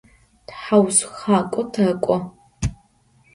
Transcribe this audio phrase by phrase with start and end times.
[0.47, 2.15] ТхьаусхакӀо тэкӀо.